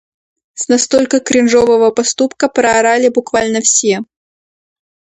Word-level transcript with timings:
С 0.55 0.67
настолько 0.67 1.19
кринжового 1.19 1.91
поступка 1.91 2.49
проорали 2.49 3.09
буквально 3.09 3.61
все. 3.61 3.99